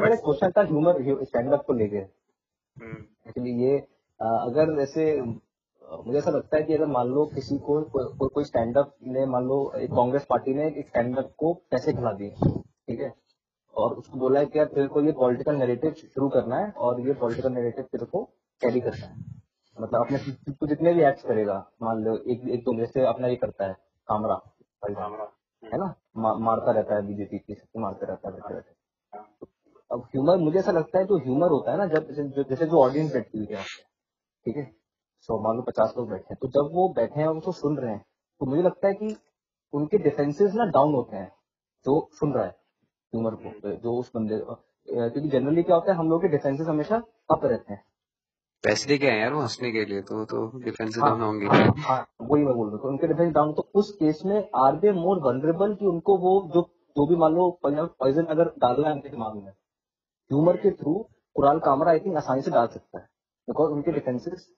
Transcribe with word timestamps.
मेरा 0.00 0.16
क्वेश्चन 0.16 0.50
था 0.50 0.62
humour 0.62 1.24
stand 1.24 1.52
up 1.52 1.64
को 1.66 1.72
लेके। 1.72 1.96
Actually 1.96 3.50
hmm. 3.50 3.60
ये 3.60 3.78
अगर 4.20 4.74
जैसे 4.76 5.20
मुझे 5.22 6.18
ऐसा 6.18 6.30
लगता 6.30 6.56
है 6.56 6.62
कि 6.62 6.74
अगर 6.74 6.86
मान 6.86 7.06
लो 7.06 7.24
किसी 7.26 7.58
को 7.58 7.80
को, 7.82 8.28
कोई 8.28 8.44
स्टैंड 8.44 8.78
अप 8.78 8.94
ने 9.06 9.26
मान 9.26 9.44
लो 9.44 9.72
एक 9.76 9.90
कांग्रेस 9.90 10.26
पार्टी 10.30 10.54
ने 10.54 10.66
एक 10.68 10.88
स्टैंड 10.88 11.18
अप 11.18 11.30
को 11.38 11.52
पैसे 11.70 11.92
खिला 11.92 12.12
दिए 12.12 12.30
ठीक 12.30 13.00
है? 13.00 13.12
और 13.74 13.94
उसको 13.94 14.18
बोला 14.18 14.40
है 14.40 14.46
कि 14.46 14.58
यार 14.58 14.66
तेरे 14.66 14.86
को 14.86 15.00
ये 15.00 15.12
पॉलिटिकल 15.12 15.56
नेरेटिव 15.56 15.92
शुरू 15.92 16.28
करना 16.28 16.56
है 16.56 16.70
और 16.70 17.00
ये 17.00 17.14
पॉलिटिकल 17.14 17.52
नेरेटिव 17.52 17.84
तेरे 17.84 18.06
को 18.06 18.24
कैरी 18.60 18.80
करना 18.80 19.06
है। 19.06 19.34
मतलब 19.80 20.00
अपने 20.00 20.18
तू 20.52 20.66
जितने 20.66 20.92
भी 20.94 21.04
एक्ट 21.04 21.26
करेगा 21.26 21.56
मान 21.82 22.04
लो 22.04 22.16
एक 22.16 22.48
एक 22.48 22.60
तो 22.60 22.76
जैसे 22.78 23.06
अपना 23.06 23.28
ये 23.28 23.36
करता 23.36 23.66
है 23.66 23.76
कामरा 24.08 24.40
है 25.62 25.78
ना? 25.78 25.94
मा, 26.16 26.34
मारता 26.34 26.70
रहता 26.70 26.94
है 26.94 27.06
बीजेपी 27.06 27.38
की 27.38 27.78
मारते 27.78 28.06
रहता 28.06 28.28
है। 28.28 28.62
अब 29.94 30.00
ह्यूमर 30.04 30.36
मुझे 30.36 30.58
ऐसा 30.58 30.72
लगता 30.72 30.98
है 30.98 31.04
जो 31.04 31.18
ह्यूमर 31.18 31.48
होता 31.48 31.72
है 31.72 31.78
ना 31.78 31.86
जब 31.86 32.10
जैसे 32.48 32.66
जो 32.66 32.80
ऑडियंस 32.82 33.12
बैठती 33.12 33.38
हुई 33.38 33.46
है 33.50 33.62
ठीक 33.62 34.56
है? 34.56 34.64
सौ 35.28 35.38
मान 35.40 35.56
लो 35.56 35.62
पचास 35.62 35.94
लोग 35.98 36.08
बैठे 36.10 36.26
हैं 36.30 36.36
तो 36.42 36.48
जब 36.48 36.74
वो 36.74 36.88
बैठे 36.96 37.20
हैं 37.20 37.26
और 37.26 37.36
उसको 37.36 37.52
सुन 37.52 37.76
रहे 37.78 37.90
हैं 37.90 38.04
तो 38.40 38.46
मुझे 38.46 38.62
लगता 38.62 38.88
है 38.88 38.94
कि 38.94 39.16
उनके 39.72 39.98
डिफेंसेस 39.98 40.54
ना 40.54 40.64
डाउन 40.64 40.94
होते 40.94 41.16
हैं 41.16 41.28
जो 41.86 42.08
सुन 42.12 42.32
रहा 42.32 42.44
है 42.44 42.50
ह्यूमर 42.50 43.34
को 43.34 43.70
जो 43.76 43.96
उस 43.96 44.10
बंदे 44.16 44.38
क्योंकि 44.38 45.28
जनरली 45.28 45.62
क्या 45.62 45.76
होता 45.76 45.92
है 45.92 45.98
हम 45.98 46.10
लोग 46.10 46.22
के 46.22 46.28
डिफेंसेस 46.28 46.66
हमेशा 46.66 46.96
अप 47.30 47.44
रहते 47.44 47.72
हैं। 47.72 47.82
पैसे 48.64 48.98
क्या 48.98 49.12
है 49.12 49.20
यार 49.20 49.32
वो 49.32 49.40
हंसने 49.40 49.70
के 49.72 49.84
लिए 49.84 50.00
तो 50.02 50.24
तो 50.24 50.46
डिफेंस 50.58 50.98
डाउन 50.98 51.20
हाँ, 51.20 51.26
होंगे। 51.26 51.46
हाँ, 51.46 52.06
वही 52.22 52.44
मैं 52.44 52.54
बोल 52.54 52.66
रहा 52.66 52.74
हूँ 52.76 52.82
तो 52.82 52.88
उनके 52.88 53.06
डिफेंस 53.06 53.32
डाउन 53.34 53.52
तो 53.52 53.68
उस 53.74 53.90
केस 53.92 54.22
में 54.26 54.48
आर 54.56 54.76
दे 54.76 54.92
मोर 54.92 55.20
वनरेबल 55.20 55.74
कि 55.74 55.86
उनको 55.86 56.16
वो 56.18 56.32
जो 56.54 56.62
जो 56.96 57.06
भी 57.06 57.16
मान 57.16 57.34
लो 57.34 57.50
पॉइजन 57.62 58.24
अगर 58.24 58.44
डालना 58.58 58.88
है 58.88 58.94
उनके 58.94 59.08
दिमाग 59.08 59.34
में? 59.34 59.52
ह्यूमर 60.30 60.56
के 60.56 60.70
through 60.70 60.94
Kunal 61.36 61.58
Kamra 61.58 61.90
I 61.90 62.00
think 62.00 62.16
आसानी 62.16 62.42
से 62.42 62.50
डाल 62.50 62.66
सकता 62.66 62.98
है। 62.98 63.04
बिकॉज़ 63.48 63.70
उनके 63.70 63.92
डिफेंसेस 63.92 64.48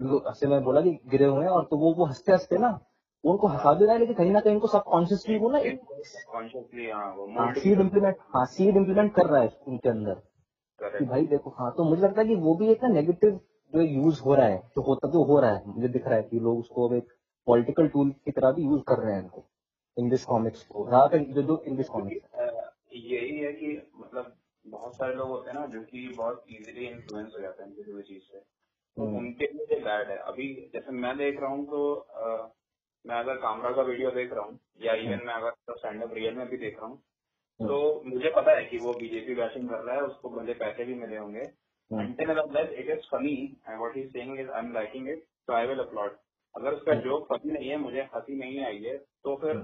जैसे 0.00 0.46
मैं 0.46 0.62
बोला 0.64 0.80
कि 0.80 0.90
गिरे 1.06 1.24
हुए 1.24 1.44
हैं 1.44 1.50
और 1.50 1.64
तो 1.64 1.76
वो 1.76 1.92
वो 1.94 2.04
हँसते 2.04 2.32
हँसते 2.32 2.58
ना 2.58 2.78
उनको 3.24 3.46
हंसा 3.46 3.72
भी 3.72 3.84
रहा 3.84 3.92
है 3.94 3.98
लेकिन 4.00 4.14
कहीं 4.14 4.30
ना 4.30 4.40
कहीं 4.40 4.54
उनको 4.54 4.66
सब 4.66 4.82
कॉन्शियसली 4.82 5.38
वो 5.38 5.50
ना 5.50 5.58
सीड 7.52 7.80
इम्प्लीमेंट 7.80 8.16
हाँ 8.34 8.46
सीड 8.46 8.76
इम्प्लीमेंट 8.76 9.14
कर 9.14 9.26
रहा 9.26 9.42
है। 9.42 9.58
उनके 9.68 9.88
अंदर। 9.88 10.14
कि 10.80 11.04
भाई 11.04 11.26
देखो 11.26 11.50
हाँ 11.50 11.74
तो 11.76 11.84
मुझे 11.84 12.02
लगता 12.02 12.20
है 12.20 12.28
कि 12.28 12.34
वो 12.34 12.54
भी 12.54 12.68
एक 12.68 12.82
ना 12.82 12.88
नेगेटिव 12.88 13.40
जो 13.74 13.80
यूज़ 13.80 14.20
हो 14.20 14.34
रहा 14.34 14.46
है 14.46 14.58
जो 14.58 14.82
होता 14.82 15.08
तो 15.08 15.24
हो 15.24 15.40
रहा 15.40 15.50
है 15.50 15.62
मुझे 15.66 15.88
दिख 15.88 16.06
रहा 16.06 16.16
है 16.16 16.22
कि 16.22 16.40
लोग 16.40 16.58
उसको 16.58 16.88
अब 16.88 16.94
एक 16.94 17.08
पॉलिटिकल 17.46 17.88
टूल 17.88 18.10
की 18.10 18.30
तरह 18.30 18.52
भी 18.52 18.62
यूज़ 18.62 18.82
कर 18.82 18.98
रहे 18.98 19.14
हैं 19.14 19.22
इनको 19.22 19.44
इंग्लिश 19.98 20.24
कॉमिक्स 20.24 20.62
को 20.62 20.88
जो 21.32 21.42
जो 21.42 21.62
इंग्लिश 21.66 21.88
कॉमिक्स 21.88 22.30
यही 22.92 23.38
है 23.38 23.52
कि 23.52 23.92
मतलब 23.96 24.32
बहुत 24.96 25.08
सारे 25.08 25.14
लोग 25.14 25.28
होते 25.28 25.50
हैं 25.50 25.58
ना 25.60 25.66
जो 25.66 25.80
कि 25.82 26.08
बहुत 26.16 26.44
इजीली 26.50 26.86
इन्फ्लुएंस 26.86 27.32
हो 27.36 27.40
जाते 27.40 27.62
हैं 27.62 27.74
किसी 27.74 27.92
भी 27.92 28.02
चीज़ 28.02 28.22
से। 28.22 28.38
तो। 28.38 29.02
उनके 29.18 29.46
लिए 29.46 29.80
बैड 29.80 30.10
है। 30.10 30.16
अभी 30.16 30.46
जैसे 30.72 30.92
मैं 30.92 31.16
देख 31.16 31.40
रहा 31.40 31.50
हूँ 31.50 31.66
तो 31.66 31.94
आ, 31.94 32.48
मैं 33.04 33.16
अगर 33.16 33.36
कामरा 33.36 33.70
का 33.70 33.82
वीडियो 33.82 34.10
देख 34.10 34.32
रहा 34.32 34.44
हूँ 34.44 34.58
या 34.82 34.94
इवन 34.94 35.12
हम्म। 35.12 35.26
मैं 35.26 35.34
अगर 35.34 35.76
स्टैंड 35.76 36.02
अप 36.02 36.14
रियल 36.14 36.34
में 36.34 36.48
भी 36.48 36.56
देख 36.56 36.78
रहा 36.78 36.86
हूँ 36.86 36.96
हम्म। 36.96 37.68
तो 37.68 38.02
मुझे 38.06 38.32
पता 38.36 38.56
है 38.56 38.64
कि 38.64 38.78
वो 38.78 38.92
बीजेपी 38.92 39.34
बैशिंग 39.34 39.68
कर 39.68 39.84
रहा 39.84 39.96
है 39.96 40.02
उसको 40.02 40.30
मुझे 40.30 40.54
पैसे 40.54 40.84
भी 40.84 40.94
मिले 40.94 41.16
होंगे। 41.16 41.44
It 42.74 42.88
is 42.90 43.06
funny 43.10 43.34
what 43.78 43.96
is 43.96 44.08
saying 44.12 44.40
is 44.40 44.48
I 44.50 44.64
am 44.64 44.72
liking 44.72 45.08
it 45.08 45.24
तो 45.46 45.52
आई 45.52 45.66
विल 45.66 45.78
अपलॉड 45.78 46.16
अगर 46.54 46.74
उसका 46.74 46.94
जोक 47.00 47.26
फनी 47.28 47.52
नहीं 47.52 47.68
है 47.68 47.76
मुझे 47.76 48.08
हँसी 48.14 48.38
नहीं 48.38 48.64
आई 48.64 48.82
है 48.84 48.96
तो 49.24 49.36
फिर 49.36 49.56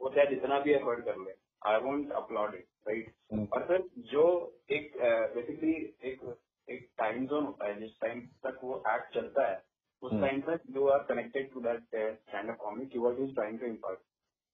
वो 0.00 0.10
चाहे 0.10 0.26
जितना 0.26 0.58
भी 0.60 0.72
एफर्ट 0.72 1.04
कर 1.04 1.16
ले। 1.16 1.32
I 1.62 1.80
want 1.80 2.12
upload 2.12 2.54
it 2.54 2.66
right 2.88 3.50
और 3.54 3.66
फिर 3.68 3.88
जो 4.12 4.26
एक 4.72 4.92
बेसिकली 5.34 5.72
एक 6.10 6.20
एक 6.68 6.88
टाइम 6.98 7.26
जोन 7.26 7.44
होता 7.44 7.66
है 7.66 7.78
जिस 7.80 7.98
टाइम 8.00 8.20
तक 8.46 8.60
वो 8.64 8.82
एक्ट 8.88 9.14
चलता 9.14 9.46
है 9.48 9.62
उस 10.02 10.12
टाइम 10.20 10.40
तक 10.40 10.62
you 10.76 10.86
are 10.88 11.02
connected 11.08 11.52
to 11.52 11.60
that 11.60 11.82
stand 12.18 12.50
up 12.50 12.56
comic 12.60 12.96
you 12.96 13.06
are 13.08 13.22
is 13.22 13.34
trying 13.34 13.58
to 13.60 13.66
impact 13.66 14.02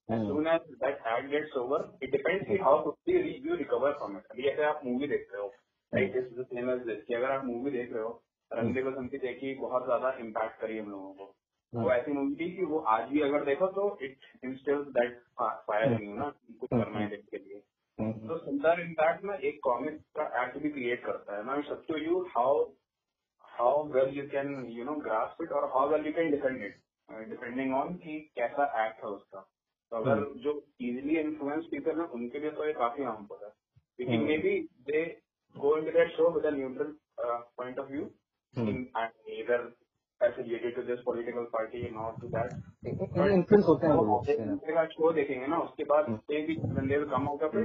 as 0.09 0.21
soon 0.25 0.45
as 0.47 0.67
that 0.81 1.07
ad 1.13 1.25
gets 1.31 1.55
over 1.61 1.79
it 2.01 2.13
depends 2.13 2.51
on 2.51 2.61
how 2.65 2.75
quickly 2.83 3.31
you 3.47 3.57
recover 3.61 3.89
from 4.01 4.13
it. 4.19 4.27
अभी 4.31 4.45
ऐसे 4.49 4.63
आप 4.65 4.83
movie 4.85 5.07
देख 5.09 5.33
रहे 5.33 5.41
हो 5.43 5.49
right 5.93 6.17
is 6.17 6.43
same 6.43 6.71
as 6.71 6.85
this 6.87 7.03
कि 7.05 7.15
अगर 7.15 7.31
आप 7.31 7.45
movie 7.45 7.71
देख 7.71 7.93
रहे 7.93 8.03
हो 8.03 8.13
दे 8.51 8.83
की 9.09 9.19
देखी 9.19 9.55
बहुत 9.61 9.85
ज़्यादा 9.85 10.13
इम्पैक्ट 10.21 10.61
करी 10.61 10.79
हम 10.79 10.91
लोगों 10.91 11.13
को। 11.15 11.25
वो 11.73 11.91
ऐसी 11.93 12.13
मूवी 12.13 12.35
थी 12.37 12.51
कि 12.57 12.65
वो 12.65 12.79
आज 12.91 13.09
भी 13.11 13.21
अगर 13.23 13.45
देखो 13.45 13.67
तो 13.73 13.87
it 14.03 14.27
instils 14.45 14.87
that 14.95 15.19
fire 15.41 15.93
in 15.93 16.09
you 16.09 16.15
ना 16.17 16.29
कुछ 16.61 16.71
करना 16.71 16.99
है 16.99 17.09
के 17.09 17.37
लिए। 17.39 17.63
Mm-hmm. 17.99 18.29
तो 18.29 18.39
सुंदर 18.39 18.81
इम्पैक्ट 18.81 19.25
में 19.25 19.39
एक 19.39 19.59
कॉमिक 19.65 20.01
का 20.17 20.25
एक्ट 20.43 20.59
भी 20.59 20.71
क्रिएट 20.71 21.05
करता 21.05 21.37
है। 21.37 21.45
ना 21.47 21.55
up 21.71 21.85
to 21.89 21.97
you 21.99 22.21
how 22.31 22.65
how 23.45 23.85
well 23.93 24.17
you 24.19 24.27
can 24.31 24.55
you 24.71 24.85
know 24.85 24.95
grasp 25.01 25.43
it 25.43 25.53
और 25.53 25.65
how 25.75 25.89
well 25.91 26.07
you 26.07 26.13
can 26.13 26.31
defend 26.31 26.63
it 26.65 27.29
depending 27.29 27.75
on 27.75 27.95
कि 27.97 28.19
कैसा 28.37 28.65
एक्ट 28.87 29.05
है 29.05 29.11
उसका। 29.11 29.41
तो 29.93 29.97
अगर 29.97 30.15
mm-hmm. 30.15 30.43
जो 30.43 30.53
इजिली 30.81 31.19
इन्फ्लुएंस 31.21 31.65
पीपल 31.71 32.01
है 32.01 32.07
उनके 32.19 32.39
लिए 32.39 32.51
तो 32.51 32.67
ये 32.67 32.73
काफ़ी 32.75 33.05
हार्मफुल 33.05 33.45
है। 33.45 33.51
क्योंकि 33.99 34.17
maybe 34.39 34.59
they 34.87 35.03
go 35.57 35.77
in 35.79 35.85
that 35.91 36.11
show 36.17 36.31
with 36.31 36.47
neutral 36.55 36.97
point 37.21 37.79
of 37.79 37.91
view 37.93 38.05
इधर 39.35 39.73
affiliated 40.21 40.75
to 40.75 40.83
this 40.83 41.01
political 41.05 41.47
party 41.55 41.81
not 41.95 42.21
to 42.21 42.29
that. 42.35 42.53
Influence 42.87 43.65
होते 43.65 43.87
हैं 43.87 44.87
शो 44.87 45.13
देखेंगे 45.13 45.47
ना 45.47 45.59
उसके 45.59 45.85
बाद 45.85 46.05
mm-hmm. 46.05 46.33
एक 46.33 46.47
भी 46.47 46.57
बंदे 46.57 47.05
कम 47.11 47.23
होगा 47.23 47.49
फिर 47.49 47.65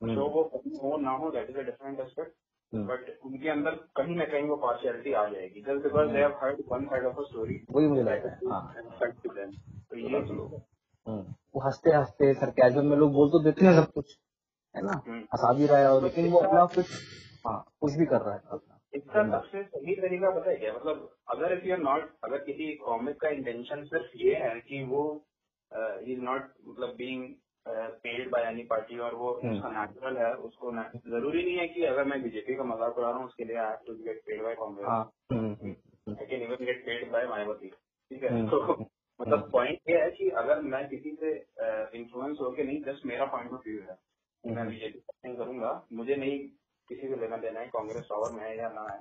जो 0.00 0.14
तो 0.14 0.28
वो 0.28 0.42
हो 0.82 0.96
ना 0.96 1.10
हो 1.10 1.30
that 1.30 1.50
is 1.50 1.58
a 1.58 1.62
different 1.62 2.00
aspect 2.00 2.32
but 2.72 3.18
उनके 3.24 3.48
अंदर 3.48 3.70
कहीं 3.96 4.16
ना 4.16 4.24
कहीं 4.24 4.48
वो 4.48 4.56
पार्शियलिटी 4.56 5.12
आ 5.12 5.28
जाएगी। 5.28 5.60
Just 5.60 5.82
because 5.82 6.10
they 6.10 6.18
have 6.18 6.38
heard 6.42 6.62
one 6.72 6.84
side 6.84 7.04
of 7.04 7.18
a 7.18 7.22
story 7.22 7.60
वही 7.70 7.86
मुझे 7.86 8.02
लगता 8.02 8.30
है। 8.30 8.38
हाँ। 8.50 8.74
तो 9.90 9.98
ये 9.98 10.18
हम्म। 11.08 11.34
वो 11.54 11.60
हँसते 11.60 11.90
हँसते 11.90 12.34
सरकैजम 12.34 12.86
में 12.86 12.96
लोग 12.96 13.12
बोल 13.12 13.28
तो 13.28 13.42
देते 13.42 13.66
हैं 13.66 13.74
सब 13.82 13.90
कुछ 13.92 14.18
है 14.76 14.82
ना? 14.82 15.02
हम्म। 15.06 15.20
हंसा 15.34 15.52
भी 15.52 15.66
रहा 15.66 15.78
है 15.78 15.92
और 15.92 16.02
लेकिन 16.02 16.30
वो 16.30 16.38
अपना 16.38 16.64
कुछ 16.66 16.86
हाँ 17.46 17.58
कुछ 17.80 17.92
भी 17.94 18.06
कर 18.06 18.20
रहा 18.20 18.34
है। 18.34 18.40
अपना 18.50 18.73
इसका 18.94 19.22
सबसे 19.30 19.62
सही 19.64 19.94
तरीका 19.96 20.30
पता 20.30 20.50
है 20.50 20.56
क्या? 20.56 20.72
मतलब 20.74 21.10
अगर 21.28 21.52
इफ़ 21.52 21.64
यू 21.64 21.76
नॉट 21.78 22.10
अगर 22.24 22.44
किसी 22.44 22.74
कॉमिक 22.82 23.16
का 23.20 23.28
इंटेंशन 23.30 23.84
सिर्फ़ 23.86 24.16
ये 24.18 24.34
है 24.36 24.60
कि 24.62 24.82
वो 24.84 25.04
इज़ 25.72 26.20
नॉट 26.22 26.50
मतलब 26.66 26.94
being 26.96 27.32
paid 27.66 28.30
by 28.30 28.44
any 28.44 28.62
party 28.64 28.98
और 28.98 29.14
वो 29.14 29.32
हम्म। 29.34 29.52
उसका 29.52 29.68
नेचुरल 29.70 30.16
है 30.16 30.32
उसको 30.48 30.72
ज़रूरी 31.10 31.44
नहीं 31.44 31.56
है 31.58 31.66
कि 31.68 31.84
अगर 31.84 32.04
मैं 32.04 32.22
बीजेपी 32.22 32.56
का 32.56 32.64
मज़ाक 32.64 32.98
उड़ा 32.98 33.08
रहा 33.08 33.18
हूँ 33.18 33.26
उसके 33.26 33.44
लिए 33.44 33.56
I 33.58 33.76
too 33.86 33.94
get 34.04 34.20
paid 34.26 34.42
by 34.42 34.54
Congress 34.54 34.88
I 34.88 36.26
can 36.26 36.42
even 36.42 36.64
get 36.64 36.84
paid 36.86 37.10
by 37.12 37.26
Mayawati 37.26 37.68
ठीक 37.68 38.22
है? 38.22 38.30
हम्म। 38.30 38.48
तो 38.48 38.88
मतलब 39.20 39.50
पॉइंट 39.52 39.78
हम्म। 39.78 39.92
ये 39.92 40.02
है 40.02 40.10
कि 40.10 40.28
अगर 40.38 40.60
मैं 40.66 40.88
किसी 40.88 41.16
से 41.20 41.32
इन्फ्लुएंस 41.98 42.38
होके 42.40 42.62
नहीं 42.62 42.82
जस्ट 42.82 43.06
मेरा 43.06 43.24
पॉइंट 43.32 43.52
ऑफ़ 43.52 43.68
व्यू 43.68 43.80
है 43.80 43.98
मैं 44.44 44.66
बीजेपी 44.68 45.36
करूँगा 45.36 45.72
मुझे 45.92 46.16
नहीं 46.16 46.38
किसी 46.90 47.08
है 47.64 47.68
कांग्रेस 47.70 48.06
पावर 48.10 48.32
में 48.32 48.42
है 48.42 48.56
या 48.58 48.68
ना 48.70 48.88
है। 48.92 49.00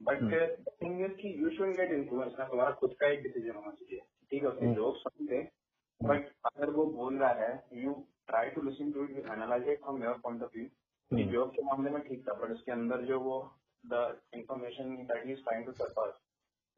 बट 0.00 0.32
थिंग 0.82 1.00
इज़ 1.06 1.12
की 1.22 1.34
यू 1.42 1.50
शुड 1.58 1.76
गेट 1.76 1.92
इन्फ्लुएंस 1.92 2.36
ना 2.40 2.46
तुम्हारा 2.48 2.72
खुद 2.80 2.94
का 3.00 3.12
एक 3.12 3.22
डिसीज़न 3.24 3.56
होना 3.56 3.72
चाहिए। 3.72 4.00
ठीक 4.32 4.42
है 4.44 4.48
उसके 4.50 4.74
लोग 4.74 4.96
सुनते 4.98 5.42
बट 6.00 6.28
अगर 6.46 6.70
वो 6.70 6.86
बोल 6.92 7.18
रहा 7.18 7.32
है 7.42 7.52
you 7.74 7.92
try 8.28 8.50
to 8.50 8.62
listen 8.62 8.92
to 8.92 9.04
it 9.04 9.26
analyse 9.32 9.68
it 9.68 9.80
from 9.80 10.04
your 10.04 10.18
point 10.24 10.42
of 10.42 10.58
view 10.58 11.24
job 11.32 11.50
के 11.50 11.62
मामले 11.62 11.90
में 11.90 12.02
ठीक 12.02 12.28
था 12.28 12.34
बट 12.34 12.52
उसके 12.52 12.72
अंदर 12.72 13.02
जो 13.06 13.20
वो 13.20 13.40
the 13.84 14.20
information 14.34 14.96
that 15.06 15.26
is 15.26 15.42
trying 15.44 15.66
to 15.66 15.72
surpass 15.74 16.14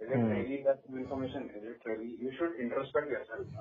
is 0.01 0.13
it 0.15 0.27
really 0.27 0.59
that 0.65 0.83
information 0.99 1.51
is 1.57 1.69
it 1.71 1.89
really 1.89 2.17
you 2.27 2.33
should 2.33 2.57
introspect 2.61 3.13
yourself 3.13 3.59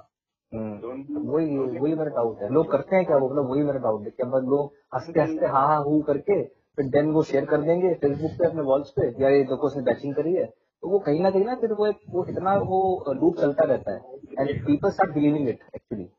वही 0.83 1.57
वही 1.57 1.95
मेरा 1.95 2.11
डाउट 2.15 2.41
है। 2.41 2.49
लोग 2.53 2.71
करते 2.71 2.95
हैं 2.95 3.05
क्या 3.05 3.17
वो? 3.17 3.29
मतलब 3.29 3.49
वही 3.51 3.63
मेरा 3.63 3.79
डाउट 3.79 4.03
है 4.05 4.11
क्या 4.11 4.27
लोग 4.39 4.73
हँसते 4.95 5.21
हँसते 5.21 5.45
हाँ 5.47 5.67
हाँ 5.67 5.79
हूँ 5.83 6.01
करके 6.03 6.41
फिर 6.77 6.85
देन 6.85 7.11
वो 7.11 7.23
शेयर 7.23 7.45
कर 7.45 7.61
देंगे 7.61 7.93
फेसबुक 7.93 8.31
पे 8.31 8.45
अपने 8.45 8.61
वॉल्स 8.61 8.89
पे 8.89 9.07
या 9.23 9.29
ये 9.29 9.43
देखो 9.43 9.67
उसने 9.67 9.83
बैचिंग 9.83 10.15
करी 10.15 10.33
है। 10.33 10.45
तो 10.45 10.89
वो 10.89 10.99
कहीं 10.99 11.21
ना 11.21 11.29
कहीं 11.29 11.45
ना 11.45 11.55
फिर 11.55 11.73
वो 11.73 11.87
एक 11.87 11.95
वो 12.09 12.25
इतना 12.29 12.53
वो 12.63 12.79
लूप 13.13 13.37
चलता 13.37 13.63
रहता 13.63 13.91
है। 13.91 13.99
And 14.39 14.65
people 14.65 14.89
start 14.89 15.13
believing 15.13 15.49
it 15.49 15.59
actually 15.75 16.09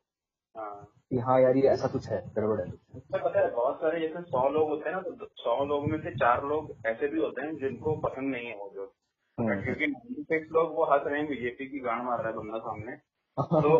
कि 1.11 1.17
हाँ 1.17 1.41
यार 1.41 1.57
ये 1.57 1.67
ऐसा 1.67 1.87
कुछ 1.87 2.07
है 2.07 2.21
गड़बड़ 2.35 2.59
है। 2.61 2.71
पता 3.11 3.39
है 3.39 3.51
बहुत 3.51 3.75
सारे 3.75 3.99
जैसे 3.99 4.21
सौ 4.21 4.49
लोग 4.49 4.69
होते 4.69 4.89
हैं 4.89 4.95
ना 4.95 5.01
तो 5.01 5.25
सौ 5.25 5.65
लोग 5.65 5.89
में 5.89 5.97
से 6.01 6.11
चार 6.11 6.43
लोग 6.43 6.75
ऐसे 6.85 7.07
भी 7.07 7.19
होते 7.19 7.41
हैं 7.41 7.55
जिनको 7.55 7.95
पसंद 7.95 8.31
नहीं 8.31 8.47
है 8.47 8.55
वो 8.55 8.71
जो। 8.75 8.93
हम्म। 9.37 9.61
क्योंकि 9.63 9.87
नाइन्टी 9.87 10.23
सिक्स 10.23 10.51
लोग 10.51 10.75
वो 10.75 10.83
हंस 10.83 11.01
रहे 11.05 11.19
हैं 11.19 11.27
बीजेपी 11.29 11.65
की 11.65 11.79
गांड 11.79 12.03
मार 12.03 12.19
रहा 12.19 12.27
है 12.27 12.35
बंदा 12.35 12.57
सामने। 12.57 12.91
तो 13.39 13.79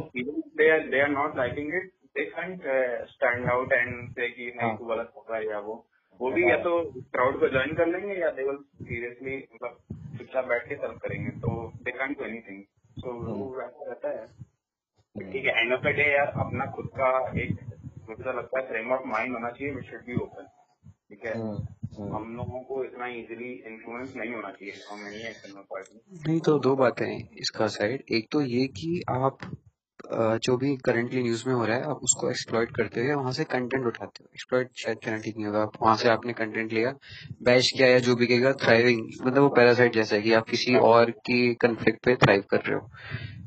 they 0.57 0.71
are 0.71 0.79
they 0.79 1.01
are 1.01 1.07
not 1.07 1.37
liking 1.37 1.73
it 1.75 1.91
they 2.17 2.25
can't 2.25 2.61
stand 3.09 3.49
out 3.49 3.73
and 3.73 4.11
say 4.11 4.29
कि 4.29 4.53
नहीं 4.57 4.69
हाँ। 4.69 4.77
तू 4.77 4.85
गलत 4.85 5.11
हो 5.15 5.25
रहा 5.29 5.39
है 5.39 5.47
या 5.47 5.59
वो। 5.59 5.88
वो 6.19 6.31
भी 6.31 6.49
या 6.49 6.57
तो 6.63 6.71
क्राउड 7.13 7.39
को 7.39 7.47
ज्वाइन 7.49 7.75
कर 7.75 7.87
लेंगे 7.87 8.15
या 8.15 8.29
दे 8.37 8.43
विल 8.43 8.57
सीरियसली 8.81 9.35
मतलब 9.53 9.77
चुपचाप 10.17 10.45
बैठ 10.47 10.67
के 10.69 10.75
सर्व 10.75 10.97
करेंगे 11.03 11.31
तो 11.39 11.51
they 11.83 11.91
can't 11.97 12.17
do 12.19 12.25
anything 12.25 12.63
so 12.97 13.13
वो 13.19 13.49
वैसा 13.57 13.89
रहता 13.89 14.09
है. 14.09 14.25
ठीक 15.15 15.45
है 15.45 15.61
एंड 15.61 15.73
ऑफ़ 15.73 15.81
द 15.81 15.95
डे 15.97 16.11
यार 16.11 16.33
अपना 16.45 16.65
खुद 16.75 16.87
का 16.97 17.09
एक 17.41 17.59
मुझे 18.09 18.23
तो 18.23 18.31
लगता 18.37 18.59
है 18.59 18.67
फ्रेम 18.67 18.91
ऑफ़ 18.93 19.05
माइंड 19.07 19.33
होना 19.33 19.49
चाहिए 19.51 19.73
विच 19.75 19.85
शुड 19.89 20.05
बी 20.05 20.15
ओपन 20.23 20.47
ठीक 21.09 21.25
है? 21.25 21.33
हम 22.09 22.35
लोगों 22.37 22.59
को 22.63 22.83
इतना 22.83 23.07
इजीली 23.13 23.51
इन्फ्लुएंस 23.67 24.13
नहीं 24.15 24.33
होना 24.33 24.51
चाहिए 24.51 24.73
हम 24.89 24.99
नहीं 24.99 25.23
एक्सटर्नल 25.29 25.63
पार्टी 25.71 26.01
नहीं 26.27 26.39
तो 26.41 26.57
दो 26.67 26.75
बातें 26.75 27.05
हैं 27.05 27.19
इसका 27.39 27.67
साइड 27.75 28.03
एक 28.17 28.27
तो 28.31 28.41
ये 28.43 28.67
कि 28.77 28.91
आप 29.11 29.37
जो 30.11 30.55
भी 30.57 30.75
करंटली 30.85 31.21
न्यूज़ 31.23 31.43
में 31.47 31.53
हो 31.55 31.65
रहा 31.65 31.75
है, 31.77 31.83
आप 31.83 31.99
उसको 32.03 32.29
एक्सप्लॉइट 32.29 32.71
करते 32.75 33.01
हुए 33.01 33.13
वहाँ 33.13 33.31
से 33.31 33.43
कंटेंट 33.45 33.85
उठाते 33.87 34.23
हो 34.23 34.29
एक्सप्लॉइट 34.33 34.69
शायद 34.77 34.97
कहना 35.05 35.17
ठीक 35.17 35.35
नहीं 35.37 35.45
होगा। 35.45 35.63
वहाँ 35.81 35.95
से 35.97 36.09
आपने 36.09 36.33
कंटेंट 36.33 36.73
लिया 36.73 36.93
बैश 37.43 37.71
किया 37.71 37.87
या 37.87 37.99
जो 37.99 38.15
भी 38.15 38.27
कहेगा 38.27 38.53
थ्राइविंग 38.63 39.01
मतलब 39.21 39.41
वो 39.43 39.49
पैरासाइट 39.57 39.93
जैसा 39.93 40.15
है 40.15 40.21
कि 40.21 40.33
आप 40.33 40.49
किसी 40.49 40.75
और 40.77 41.11
की 41.25 41.53
कंफ्लिक्ट 41.61 42.03
पे 42.05 42.15
थ्राइव 42.15 42.43
कर 42.51 42.61
रहे 42.67 42.75
हो। 42.75 42.89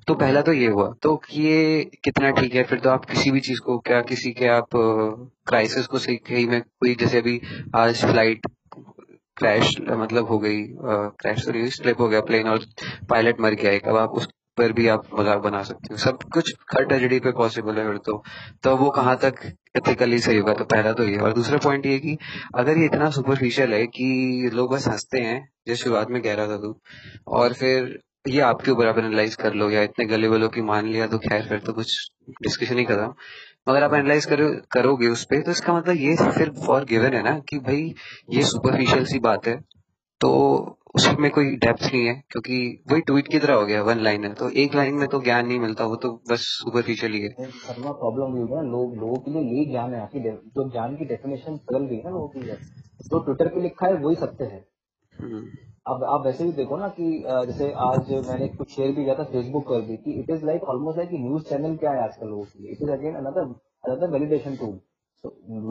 तो 0.08 0.14
पहला 0.14 0.40
तो 0.42 0.52
ये 0.52 0.66
हुआ। 0.68 0.88
तो 1.02 1.20
ये 1.32 1.90
कितना 2.04 2.30
ठीक 2.32 2.54
है? 2.54 2.62
फिर 2.64 2.78
तो 2.80 2.90
आप 2.90 3.04
किसी 3.04 3.30
भी 3.30 3.40
चीज़ 3.40 3.60
को, 3.60 3.78
क्या 3.80 4.00
किसी 4.02 4.32
के 4.32 4.46
आप 4.48 4.68
क्राइसिस 4.74 5.86
को 5.86 5.98
सही 5.98 6.46
में 6.46 6.60
कोई 6.62 6.94
जैसे 7.00 7.18
अभी 7.18 7.40
आज 7.76 8.04
फ़्लाइट 8.04 8.46
क्रैश 9.36 9.74
मतलब 9.82 10.28
हो 10.28 10.38
गई 10.38 10.62
क्रैश 10.80 11.44
तो 11.44 11.52
नहीं 11.52 11.68
स्लिप 11.70 12.00
हो 12.00 12.08
गया 12.08 12.20
प्लेन 12.22 12.48
और 12.48 12.64
पायलट 13.10 13.40
मर 13.40 13.54
गया 13.54 13.72
एक। 13.72 13.88
अब 13.88 13.96
आप 13.96 14.10
उस 14.12 14.28
पर 14.56 14.72
भी 14.72 14.86
आप 14.88 15.08
मज़ाक 15.18 15.38
बना 15.38 15.62
सकते 15.62 15.92
हो। 15.92 15.96
सब 15.98 16.22
कुछ 16.32 16.52
हर 16.74 16.84
ट्रेजेडी 16.84 17.18
पे 17.20 17.30
पॉसिबल 17.32 17.78
है, 17.78 17.86
फिर 17.86 17.96
तो। 17.98 18.22
तो 18.64 18.76
वो 18.76 18.90
कहाँ 18.90 19.16
तक 19.16 19.40
एथिकली 19.76 20.18
सही 20.18 20.38
होगा? 20.38 20.54
तो 20.54 20.64
पहला 20.66 20.92
तो 20.92 21.04
ये। 21.04 21.16
और 21.18 21.32
दूसरा 21.32 21.58
पॉइंट 21.58 21.86
ये 21.86 21.98
कि 21.98 22.16
अगर 22.54 22.78
ये 22.78 22.84
इतना 22.84 23.10
सुपरफिशियल 23.10 23.74
है 23.74 23.86
कि 23.88 24.50
लोग 24.54 24.72
बस 24.74 24.88
हँसते 24.88 25.20
हैं, 25.20 25.48
जैसे 25.66 25.82
शुरुआत 25.84 26.10
में 26.10 26.22
कह 26.22 26.34
रहा 26.34 26.46
था 26.46 26.56
तू, 26.56 26.74
और 27.28 27.52
फिर 27.52 27.98
ये 28.28 28.40
आपके 28.40 28.70
ऊपर 28.70 28.86
आप 28.86 28.98
एनालाइज 28.98 29.34
कर 29.34 29.54
लो 29.54 29.70
या 29.70 29.82
इतने 29.82 30.04
गले 30.06 30.28
वालों 30.28 30.48
की 30.48 30.62
मान 30.62 30.86
लिया 30.86 31.06
तो 31.06 31.18
खैर, 31.18 31.42
फिर 31.42 31.58
तो 31.58 31.72
कुछ 31.72 31.96
डिस्कशन 32.42 32.78
ही 32.78 32.84
कर 32.84 32.96
रहा 32.96 33.14
मगर 33.68 33.82
आप 33.82 33.94
एनालाइज 33.94 34.24
करो, 34.24 34.48
करोगे 34.72 35.08
उस 35.08 35.24
पर 35.24 35.40
तो 35.42 35.50
इसका 35.50 35.72
मतलब 35.72 35.96
ये 35.96 36.14
फिर 36.30 36.50
फॉर 36.66 36.84
गिवन 36.84 37.14
है 37.14 37.22
ना 37.22 37.38
कि 37.48 37.58
भाई 37.58 37.94
ये 38.30 38.42
सुपरफिशियल 38.44 39.04
सी 39.04 39.18
बात 39.20 39.46
है 39.48 39.56
तो 40.20 40.30
उसमें 40.94 41.30
कोई 41.30 41.54
डेप्थ 41.56 41.82
नहीं 41.84 42.04
है 42.06 42.14
क्योंकि 42.30 42.56
वही 42.90 43.00
ट्वीट 43.00 43.28
की 43.28 43.38
तरह 43.38 43.54
हो 43.54 43.64
गया 43.66 43.82
वन 43.82 44.00
लाइन 44.00 44.24
है 44.24 44.32
तो 44.34 44.48
एक 44.62 44.74
लाइन 44.74 44.94
में 44.94 45.06
तो 45.08 45.20
ज्ञान 45.20 45.46
नहीं 45.46 45.58
मिलता 45.60 45.84
वो 45.86 45.96
तो 45.96 46.10
बस 46.30 46.40
सुपरफिशियल 46.48 47.12
ही 47.12 47.20
है। 47.20 47.28
प्रॉब्लम 47.38 48.32
हुई 48.32 48.40
है 48.50 48.64
लोग 48.70 48.96
लोगों 48.96 49.16
के 49.16 49.30
लिए 49.30 49.42
यही 49.42 49.64
ज्ञान 49.70 49.94
है 49.94 50.06
जो 50.16 50.68
ज्ञान 50.70 50.96
की 50.96 51.04
डेफिनेशन 51.04 51.58
बदल 51.70 51.86
गई 51.86 51.96
है 51.96 52.04
ना 52.04 52.10
लोगों 52.10 52.28
की 52.28 52.40
जो 53.08 53.22
ट्विटर 53.24 53.48
पे 53.54 53.60
लिखा 53.60 53.86
है 53.86 53.94
वही 53.94 54.16
सत्य 54.16 54.44
है। 54.44 54.64
हम्म। 55.14 55.42
अब 55.86 56.04
आप 56.04 56.26
वैसे 56.26 56.44
भी 56.44 56.52
देखो 56.52 56.76
ना 56.76 56.88
कि 56.98 57.06
जैसे 57.46 57.70
आज 57.84 58.10
मैंने 58.28 58.48
कुछ 58.48 58.70
शेयर 58.70 58.92
भी 58.92 59.04
किया 59.04 59.14
था 59.14 59.24
फेसबुक 59.32 59.64
पर 59.68 59.80
भी 59.86 59.96
कि 59.96 60.12
it 60.20 60.30
is 60.30 60.44
like 60.46 60.64
almost 60.74 60.98
like 60.98 61.10
news 61.14 61.42
channel 61.44 61.76
क्या 61.76 61.90
है 61.90 62.02
आजकल 62.02 62.28
लोगों 62.28 62.44
के 62.44 62.62
लिए? 62.62 62.72
It 62.72 62.82
is 62.82 62.90
again 62.90 63.14
another 63.14 63.48
another 63.84 64.10
validation 64.12 64.56
tool 64.56 64.78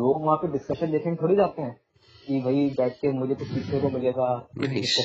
लोग 0.01 0.21
वहाँ 0.25 0.37
पे 0.37 0.51
डिस्कशन 0.51 0.91
देखने 0.91 1.15
थोड़ी 1.15 1.35
जाते 1.35 1.61
हैं। 1.61 1.75
कि 2.27 2.39
भाई 2.41 2.67
बैठ 2.77 2.93
के 2.93 3.11
मुझे 3.11 3.35
कुछ 3.35 3.47
सीखने 3.47 3.79
को 3.81 3.89
मिलेगा 3.89 4.27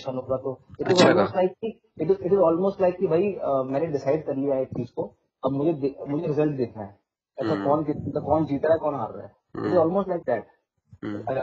होगा 0.09 0.37
तो। 0.37 0.59
इट 0.81 0.91
इज़ 0.91 1.05
ऑलमोस्ट 1.05 1.37
लाइक 1.37 1.53
कि 1.55 1.69
it 2.01 2.11
is 2.11 2.17
it 2.17 2.33
is 2.33 2.41
almost 2.41 2.81
like 2.81 2.97
कि 2.97 3.07
भाई 3.07 3.35
मैंने 3.71 3.87
डिसाइड 3.87 4.25
कर 4.27 4.37
लिया 4.37 4.55
है 4.55 4.63
एक 4.63 4.69
चीज़ 4.69 4.93
को 4.97 5.13
अब 5.43 5.53
मुझे 5.53 5.95
मुझे 6.09 6.27
रिज़ल्ट 6.27 6.57
देखना 6.57 6.83
है। 6.83 6.95
ऐसा 7.39 7.53
हम्म। 7.53 7.65
कौन 7.65 7.85
जीता 7.85 8.21
कौन 8.21 8.45
जीत 8.47 8.65
रहा 8.65 8.73
है 8.73 8.79
कौन 8.79 8.95
हार 8.95 9.13
रहा 9.13 9.25
है। 9.25 9.33
It 9.59 9.67
is 9.67 9.77
almost 9.79 10.09
like 10.09 10.23
that 10.23 10.47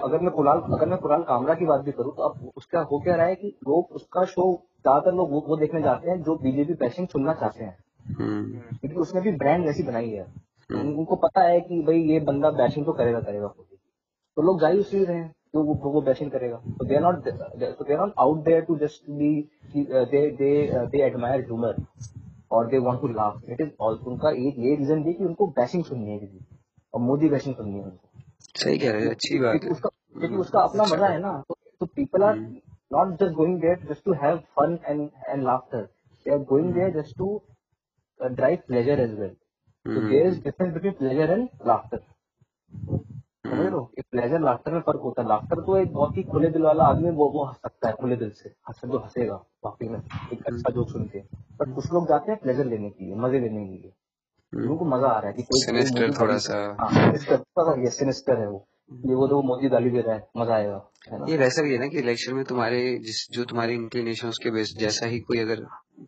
अगर 0.03 0.19
मैं 0.19 0.31
कुलाल 0.31 0.59
अगर 0.73 0.87
मैं 0.89 0.97
कुलाल 0.99 1.21
कामरा 1.23 1.53
की 1.53 1.65
बात 1.65 1.81
भी 1.81 1.91
करूँ 1.91 2.13
तो 2.15 2.23
अब 2.23 2.51
उसका 2.57 2.79
हो 2.91 2.99
क्या 2.99 3.15
रहा 3.15 3.25
है 3.25 3.35
कि 3.35 3.47
लोग 3.67 3.91
उसका 3.91 4.23
शो 4.25 4.51
ज़्यादातर 4.53 5.15
लोग 5.15 5.31
वो, 5.31 5.43
वो 5.47 5.57
देखने 5.57 5.81
जाते 5.81 6.09
हैं 6.09 6.21
जो 6.23 6.35
बीजेपी 6.35 6.73
पैशिंग 6.75 7.07
सुनना 7.07 7.33
चाहते 7.33 7.63
हैं। 7.63 7.77
हम्म। 8.19 8.77
क्योंकि 8.77 8.95
उसने 8.99 9.21
भी 9.21 9.31
ब्रांड 9.37 9.65
वैसी 9.65 9.83
बनाई 9.83 10.09
है। 10.09 10.25
हम्म। 10.69 10.97
उनको 10.97 11.15
पता 11.17 11.41
है 11.41 11.59
कि 11.61 11.81
भाई 11.81 12.01
ये 12.03 12.19
बंदा 12.21 12.49
बैशिंग 12.53 12.85
तो 12.85 12.93
करेगा 12.93 13.19
करेगा 13.21 13.47
तो 13.47 14.41
लोग 14.41 14.59
जा 14.61 14.67
ही 14.67 14.79
उसी 14.79 15.03
रहे 15.05 15.17
हैं। 15.17 15.31
तो 15.53 15.63
वो 15.63 15.73
वो 15.91 16.01
बैशिंग 16.01 16.31
करेगा। 16.31 16.57
तो 16.77 16.85
they 16.87 16.95
are 16.95 17.01
not 17.01 17.27
are 17.27 17.97
not 17.97 18.13
out 18.23 18.39
there 18.45 18.61
to 18.67 18.77
just 18.83 19.09
be 19.19 19.29
uh, 19.81 20.05
they 20.13 20.23
they 20.39 20.53
uh, 20.77 20.85
they 20.93 21.01
admire 21.07 21.41
humor 21.49 21.73
और 22.51 22.67
they 22.71 22.77
want 22.85 22.99
to 23.01 23.07
laugh 23.07 23.49
it 23.49 23.61
is 23.61 23.69
also 23.81 24.09
उनका 24.11 24.29
एक 24.47 24.55
ये 24.65 24.75
रीजन 24.75 25.03
भी 25.03 25.13
कि 25.13 25.23
उनको 25.25 25.47
बैशिंग 25.59 25.83
सुननी 25.85 26.11
है 26.11 26.17
किसी 26.19 26.45
और 26.93 27.01
मोदी 27.01 27.29
बैशिंग 27.29 27.55
सुननी 27.55 27.77
है 27.77 27.83
उनको। 27.85 28.23
सही 28.63 28.77
कह 28.77 28.91
रहे 28.91 29.01
हैं 29.01 29.09
अच्छी 29.11 29.39
बात 29.39 29.63
है। 29.63 29.69
उसका 29.71 29.89
क्योंकि 29.89 30.35
उसका 30.45 30.59
अपना 30.61 30.83
मज़ा 30.93 31.07
है 31.07 31.19
ना। 31.21 31.31
तो 31.79 31.85
people 31.85 32.23
are 32.23 32.35
not 32.37 33.13
just 33.21 33.33
going 33.35 33.59
there 33.61 33.87
just 33.89 34.03
to 34.05 34.13
have 34.23 34.37
fun 34.59 34.77
and 34.87 35.09
and 35.29 35.43
laughter 35.43 35.81
they 36.25 36.31
are 36.33 36.43
going 36.51 36.73
there 36.73 37.01
just 37.01 37.17
to 37.17 37.41
drive 38.19 38.57
pleasure 38.67 38.99
as 38.99 39.19
well 39.19 39.35
there 39.85 40.27
is 40.27 40.35
difference 40.43 40.73
between 40.75 40.93
pleasure 40.99 41.25
and 41.33 41.49
laughter. 41.69 41.97
समझ 43.53 43.71
लो 43.71 43.79
एक 43.99 44.05
प्लेजर 44.11 44.41
लाफ्टर 44.41 44.71
में 44.71 44.79
फ़र्क 44.81 45.01
होता 45.03 45.21
है। 45.21 45.27
Laughter 45.27 45.61
तो 45.61 45.77
एक 45.77 45.93
बहुत 45.93 46.17
ही 46.17 46.23
खुले 46.23 46.49
दिल 46.49 46.61
वाला 46.61 46.83
आदमी 46.85 47.09
वो 47.11 47.29
वो 47.29 47.45
हंस 47.45 47.55
सकता 47.57 47.87
है 47.87 47.93
खुले 47.93 48.15
दिल 48.15 48.29
से। 48.33 48.49
हंस 48.69 48.81
जो 48.85 48.99
हंसेगा 48.99 49.35
वाकई 49.65 49.87
में। 49.87 49.99
एक 50.33 50.45
अच्छा 50.45 50.73
जोक 50.73 50.89
सुन 50.89 51.05
के। 51.05 51.19
बट 51.59 51.75
कुछ 51.75 51.91
लोग 51.93 52.07
जाते 52.09 52.31
हैं 52.31 52.39
प्लेजर 52.41 52.65
लेने 52.65 52.89
के 52.89 53.05
लिए 53.05 53.15
मज़े 53.15 53.39
लेने 53.39 53.65
के 53.65 53.73
लिए। 53.73 53.93
उनको 54.53 54.85
मज़ा 54.85 55.07
आ 55.07 55.19
रहा 55.19 55.27
है 55.27 55.33
कि 55.33 55.43
कोई 55.43 55.61
सिनिस्टर 55.61 56.13
थोड़ा 56.19 56.37
सा। 56.37 56.55
हाँ 56.81 57.15
सिनिस्टर 57.89 58.39
है 58.39 58.47
वो। 58.49 58.65
ये 59.05 59.15
वो 59.15 59.27
तो 59.27 59.41
मोदी 59.41 59.69
गाली 59.69 59.89
दे 59.89 60.01
रहा 60.01 60.15
है 60.15 60.27
मज़ा 60.37 60.55
आएगा 60.55 61.25
ये 61.29 61.37
वैसा 61.37 61.61
भी 61.61 61.71
है 61.73 61.77
ना 61.79 61.87
कि 61.87 61.97
इलेक्शन 61.97 62.33
में 62.33 62.43
तुम्हारे 62.45 62.79
जिस 62.97 63.25
जो 63.31 63.43
तुम्हारे 63.43 63.73
इंक्लिनेशन 63.73 64.31
के 64.43 64.51
बेस 64.51 64.73
जैसा 64.79 65.05
ही 65.05 65.19
कोई 65.19 65.39
अगर 65.39 65.63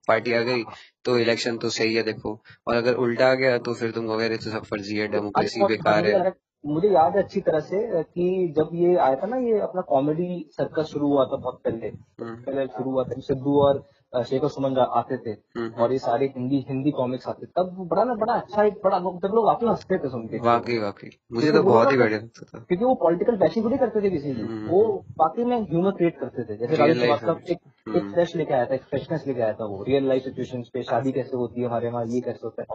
पार्टी 0.08 0.34
आ 0.34 0.42
गई 0.42 0.64
तो 1.06 1.18
इलेक्शन 1.18 1.58
तो 1.58 1.70
सही 1.70 1.96
है 1.96 2.04
देखो। 2.04 2.34
और 2.68 2.76
अगर 2.76 2.94
उल्टा 2.96 3.30
आ 3.32 3.34
गया 3.34 3.58
तो 3.58 3.74
फिर 3.74 3.92
तुम 3.92 4.08
कहोगे 4.08 4.38
तो 4.38 4.52
सब 4.52 4.64
फर्जी 4.64 4.98
है 4.98 5.08
डेमोक्रेसी 5.08 5.64
बेकार 5.64 6.06
है 6.06 6.34
मुझे 6.66 6.90
याद 6.90 7.16
है 7.16 7.24
अच्छी 7.24 7.42
तरह 7.42 7.60
से 7.62 8.04
कि 8.04 8.54
जब 8.58 8.70
ये 8.74 8.96
आया 8.98 9.16
था 9.16 9.28
ना 9.28 9.38
ये 9.40 9.60
अपना 9.60 9.82
कॉमेडी 9.88 10.28
सर्कस 10.52 10.86
शुरू 10.86 11.08
हुआ 11.08 11.26
था 11.26 11.36
बहुत 11.36 11.62
पहले 11.66 11.88
हम्म। 11.88 12.36
पहले 12.36 12.66
शुरू 12.68 12.92
हुआ 12.92 13.04
था 13.04 13.20
सिद्धू 13.22 13.60
और 13.62 13.84
शेखर 14.14 14.48
सुमन 14.48 14.78
आते 14.78 15.18
थे। 15.18 15.30
हम्म। 15.30 15.82
और 15.84 15.92
ये 15.92 15.98
सारे 16.00 16.26
हिंदी 16.26 16.66
हिंदी 16.70 16.92
कॉमिक्स 16.92 17.28
आते 17.28 17.46
तब 17.46 17.76
बड़ा 17.92 18.04
ना 18.04 18.14
बड़ा 18.14 18.34
अच्छा 18.34 18.64
एक 18.64 18.74
बड़ा 18.84 19.00
तब 19.00 19.32
लोग 19.36 19.46
वाकई 19.46 19.68
हँसते 19.68 19.98
थे 19.98 20.10
सुन 20.10 20.28
के। 20.28 20.38
वाकई 20.38 20.78
वाकई। 20.78 21.10
मुझे 21.34 21.52
तो 21.52 21.64
बहुत 21.64 21.92
ही 21.92 21.98
बढ़िया 21.98 22.18
लगता 22.20 22.46
था। 22.46 22.60
क्योंकि 22.60 22.86
वो 22.86 22.94
पॉलिटिकल 22.96 23.36
बैशिंग 23.36 23.66
थोड़ी 23.66 23.78
करते 23.78 24.02
थे 24.02 24.10
किसी 24.10 24.34
की 24.34 24.42
हम्म। 24.42 24.68
वो 24.68 24.84
वाकई 25.20 25.44
में 25.44 25.58
ह्यूमर 25.62 25.92
क्रिएट 25.92 26.20
करते 26.20 26.44
थे। 26.44 26.58
जैसे 26.58 26.76
राजेश 26.76 26.98
श्रीवास्तव 26.98 27.40
एक 27.50 27.58
एक 27.98 28.12
फ्रेश 28.14 28.30
हम्म। 28.30 28.40
लेके 28.40 28.54
आया 28.54 28.66
था 28.66 28.76
एक 28.76 28.82
फ्रेशनेस 28.82 29.28
लेके 29.28 29.42
आया 29.42 29.54
था 29.54 29.66
वो। 29.66 29.84
रियल 29.84 30.08
लाइफ 30.08 30.24
सिचुएशन 30.24 30.64
पे 30.74 30.84
शादी 30.84 31.12
कैसे 31.12 31.38
होती 31.38 31.62
है 31.62 31.68
हमारे 31.68 31.90
वहाँ 31.90 32.06
ये 32.06 32.22
कैसे 32.22 32.40
होता 32.44 32.62
है। 32.62 32.68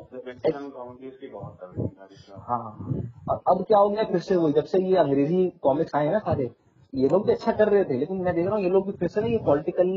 हाँ 2.48 2.62
अब 3.48 3.64
क्या 3.68 3.78
हो 3.78 3.88
गया 3.90 4.04
फिर 4.04 4.20
से 4.20 4.36
वो 4.36 4.50
जब 4.50 4.64
से 4.64 4.82
ये 4.82 4.96
अंग्रेज़ी 4.96 5.46
कॉमिक्स 5.62 5.94
आए 5.94 6.04
हैं 6.04 6.12
ना 6.12 6.18
सारे 6.18 6.50
ये 6.94 7.08
लोग 7.08 7.26
भी 7.26 7.32
अच्छा 7.32 7.52
कर 7.52 7.68
रहे 7.68 7.84
थे 7.84 7.98
लेकिन 7.98 8.16
मैं 8.16 8.34
देख 8.34 8.46
रहा 8.46 8.54
हूँ 8.54 8.62
ये 8.62 8.70
लोग 8.70 8.86
भी 8.86 8.92
फिर 8.92 9.08
से 9.08 9.20
ना 9.20 9.26
ये 9.26 9.38
पॉलिटिकल 9.46 9.90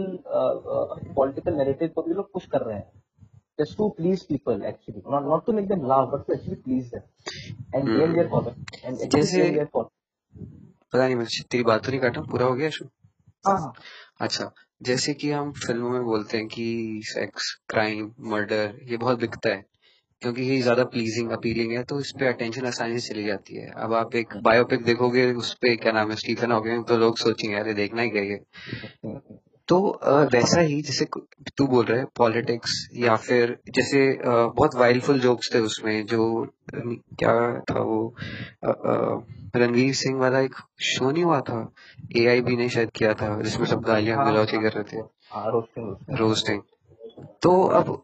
पॉलिटिकल 1.16 1.54
नैरेटिव 1.54 1.90
को 1.96 2.02
भी 2.02 2.14
लोग 2.14 2.32
पुश 2.34 2.46
कर 2.46 2.62
रहे 2.62 2.78
हैं। 2.78 2.92
Just 3.62 3.76
to 3.80 3.88
please 3.98 4.22
people 4.24 4.64
actually. 4.68 5.02
Not 5.14 5.26
not 5.32 5.44
to 5.48 5.54
make 5.56 5.68
them 5.72 5.84
laugh 5.90 6.08
but 6.12 6.22
to 6.28 6.34
actually 6.36 6.56
please 6.68 6.88
them. 6.92 7.04
And 7.74 7.90
gain 7.90 8.14
their 8.14 8.30
following 8.30 8.56
and 8.84 9.04
जैसे 9.16 9.66
पता 9.66 11.06
नहीं 11.06 11.16
मैं 11.16 11.26
तेरी 11.52 11.64
बात 11.64 11.86
तो 11.86 11.92
नहीं 11.92 12.00
काटा। 12.02 12.22
पूरा 12.22 12.46
हो 12.46 12.56
गया 12.56 12.70
शो 12.70 12.86
हाँ, 13.46 13.58
हाँ। 13.60 13.74
अच्छा 14.20 14.52
जैसे 14.82 15.14
कि 15.14 15.32
हम 15.32 15.52
फ़िल्मों 15.66 15.90
में 15.90 16.04
बोलते 16.04 16.38
हैं 16.38 16.48
कि 16.48 16.66
सेक्स 17.06 17.54
क्राइम 17.70 18.12
मर्डर 18.32 18.80
ये 18.84 18.98
बहुत 18.98 19.20
बिकता 19.20 19.50
है। 19.50 19.66
क्योंकि 20.24 20.42
ये 20.44 20.60
ज़्यादा 20.62 20.84
प्लीजिंग 20.84 21.32
अपीलिंग 21.32 21.72
है 21.72 21.84
तो 21.84 22.00
इस 22.00 22.12
पे 22.20 22.27
अटेंशन 22.27 22.65
आसानी 22.65 23.00
से 23.00 23.13
चली 23.13 23.24
जाती 23.25 23.56
है। 23.56 23.70
अब 23.77 23.94
आप 23.94 24.15
एक 24.15 24.36
बायोपिक 24.44 24.84
देखोगे 24.84 25.32
उस 25.34 25.53
पे 25.53 25.75
क्या 25.75 25.92
नाम 25.92 26.10
है 26.10 26.15
स्टीफन 26.15 26.51
हॉकिंग 26.51 26.86
तो 26.86 26.98
लोग 26.98 27.18
सोचेंगे 27.18 27.56
अरे 27.56 27.74
देखना 27.74 28.01
ही 28.01 28.10
चाहिए 28.10 29.10
तो 29.68 29.77
वैसा 30.34 30.62
ही 30.62 30.82
जैसे 30.82 31.06
तू 31.58 31.68
बोल 31.68 31.86
रहे 31.86 32.03
पॉलिटिक्स 32.15 32.72
या 32.96 33.15
फिर 33.15 33.58
जैसे 33.75 34.01
बहुत 34.25 34.75
वाइल्डफुल 34.75 35.20
जोक्स 35.20 35.53
थे 35.53 35.60
उसमें 35.60 36.06
जो 36.06 36.25
क्या 36.75 37.36
था 37.72 37.80
वो 37.80 38.15
रणवीर 39.56 39.94
सिंह 39.94 40.20
वाला 40.20 40.39
एक 40.39 40.56
शो 40.82 41.12
नहीं 41.12 41.24
हुआ 41.24 41.39
था? 41.42 41.60
एआईबी 42.18 42.56
ने 42.56 42.70
शायद 42.70 42.92
किया 42.92 43.13
था 43.13 43.42
जिसमें 43.42 43.65
सब 43.65 43.82
गालियाँ 43.82 44.25
गलौची 44.25 44.58
कर 44.58 44.72
रहे 44.72 44.84
थे। 44.84 46.18
रोस्टिंग 46.18 46.58
हाँ, 46.58 46.73
तो 47.41 47.62
अब 47.62 48.03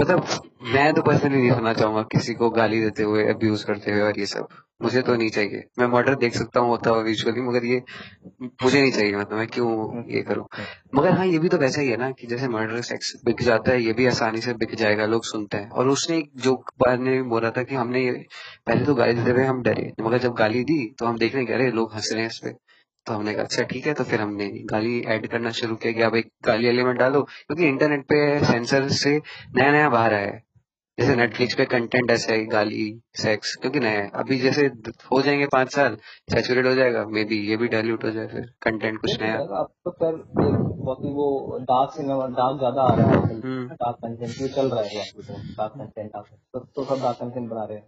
मतलब 0.00 0.26
मैं 0.62 0.92
तो 0.94 1.02
पर्सनली 1.02 1.36
नहीं 1.38 1.50
सुनना 1.50 1.72
चाहूँगा 1.72 2.02
किसी 2.02 2.34
को 2.34 2.50
गाली 2.50 2.80
देते 2.80 3.02
हुए 3.02 3.24
अब्यूज 3.28 3.64
करते 3.64 3.92
हुए 3.92 4.00
और 4.00 4.18
ये 4.18 4.26
सब। 4.26 4.48
मुझे 4.82 5.02
तो 5.02 5.14
नहीं 5.14 5.28
चाहिए। 5.30 5.64
मैं 5.78 5.86
मर्डर 5.86 6.14
देख 6.14 6.34
सकता 6.34 6.60
हूँ 6.60 6.68
होता 6.68 6.90
हुआ 6.90 7.02
विजुअली 7.02 7.40
मगर 7.40 7.64
ये 7.64 7.82
मुझे 8.42 8.80
नहीं 8.80 8.92
चाहिए। 8.92 9.16
मतलब 9.16 9.38
मैं 9.38 9.46
क्यों 9.46 10.02
ये 10.12 10.22
करूँ? 10.22 10.44
मगर 10.94 11.10
हाँ 11.10 11.26
ये 11.26 11.38
भी 11.38 11.48
तो 11.48 11.58
वैसा 11.58 11.80
ही 11.80 11.88
है 11.88 11.96
ना 11.96 12.10
कि 12.10 12.26
जैसे 12.26 12.48
मर्डर 12.48 12.80
सेक्स 12.80 13.12
बिक 13.24 13.42
जाता 13.42 13.72
है, 13.72 13.82
ये 13.82 13.92
भी 13.92 14.06
आसानी 14.06 14.40
से 14.40 14.54
बिक 14.54 14.74
जाएगा, 14.74 15.06
लोग 15.06 15.24
सुनते 15.24 15.56
हैं। 15.56 15.70
और 15.70 15.88
उसने 15.88 16.18
एक 16.18 16.30
जो 16.36 16.54
बार 16.54 16.98
ने 16.98 17.22
बोला 17.22 17.50
था 17.50 17.62
कि 17.62 17.74
हमने 17.74 18.04
ये, 18.04 18.12
पहले 18.66 18.84
तो 18.84 18.94
गाली 18.94 19.14
देते 19.14 19.30
हुए 19.30 19.44
हम 19.44 19.62
डरे, 19.62 19.92
मगर 20.00 20.18
जब 20.18 20.34
गाली 20.34 20.64
दी 20.64 20.94
तो 20.98 21.06
हम 21.06 21.18
देखने 21.18 21.44
गए 21.44 21.70
लोग 21.70 21.94
हंस 21.94 22.10
रहे 22.12 22.22
हैं 22.22 22.30
इस 22.30 22.38
पे। 22.38 22.67
तो 23.08 23.14
हमने 23.14 23.34
कहा 23.34 23.44
अच्छा 23.44 23.62
ठीक 23.62 23.86
है। 23.86 23.94
तो 23.94 24.04
फिर 24.04 24.20
हमने 24.20 24.48
गाली 24.70 25.00
ऐड 25.08 25.26
करना 25.26 25.50
शुरू 25.50 25.76
किया 25.76 25.92
कि 25.92 26.02
आप 26.02 26.14
एक 26.14 26.30
गाली 26.46 26.68
एलिमेंट 26.68 26.98
डालो। 26.98 27.22
क्योंकि 27.22 27.66
इंटरनेट 27.66 28.04
पे 28.04 28.18
सेंसर 28.44 28.88
से 28.88 29.16
नया 29.56 29.70
नया 29.72 29.88
बाहर 29.88 30.14
आया 30.14 30.26
है। 30.26 30.42
जैसे 30.98 31.14
नेटफ्लिक्स 31.16 31.54
पे 31.54 31.64
कंटेंट 31.64 32.10
ऐसा 32.10 32.32
है 32.32 32.44
गाली 32.46 32.84
सेक्स 33.14 33.54
क्योंकि 33.56 33.80
नया 33.80 34.00
है। 34.00 34.10
अभी 34.14 34.38
जैसे 34.38 34.66
हो 35.12 35.20
जाएँगे 35.22 35.46
पाँच 35.46 35.70
साल 35.74 35.96
सेचुरेट 36.30 36.66
हो 36.66 36.74
जाएगा। 36.74 37.04
मे 37.06 37.24
बी 37.24 37.38
ये 37.48 37.56
भी 37.56 37.68
डायल्यूट 37.68 38.04
हो 38.04 38.10
जाए 38.10 38.26
फिर 38.26 38.50
कंटेंट 38.62 38.98
कुछ 39.00 39.20
नया। 39.20 39.34
अब 39.34 39.68
तो 39.84 39.90
बहुत 40.00 41.04
ही 41.04 41.12
वो 41.12 41.58
डार्क 41.60 41.90
सिनेमा 41.90 42.26
डार्क 42.26 42.58
ज़्यादा 42.58 42.82
आ 42.82 42.94
रहा 42.94 43.20
है। 43.20 43.40
डार्क 43.68 43.96
कंटेंट 43.96 44.40
ये 44.40 44.48
चल 44.48 44.70
रहा 44.70 44.82
है 44.82 45.04
डार्क 45.52 45.72
कंटेंट 45.72 46.10
तो, 46.12 46.58
तो 46.58 46.84
सब 46.84 47.02
डार्क 47.02 47.16
कंटेंट 47.16 47.48
बना 47.50 47.64
रहे 47.64 47.78
हैं 47.78 47.84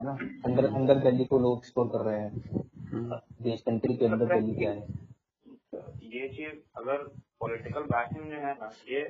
है 0.00 0.06
ना? 0.06 0.12
अंदर 0.44 0.64
अंदर 0.74 0.98
गली 1.00 1.24
को 1.24 1.38
लोग 1.38 1.58
एक्सप्लोर 1.58 1.86
कर 1.86 2.04
रहे 2.04 2.20
हैं। 2.20 2.30
हम्म। 2.30 2.77
देश 2.88 3.60
कंट्री 3.60 3.96
के 3.96 4.06
अंदर 4.06 4.26
गली 4.26 4.54
क्या 4.54 4.70
है? 4.70 4.80
ये 6.08 6.28
चीज़ 6.28 6.60
अगर 6.76 7.02
पॉलिटिकल 7.40 7.82
बैकिंग 7.92 8.30
जो 8.30 8.36
है 8.36 8.52
ना 8.54 8.70
ये 8.88 9.00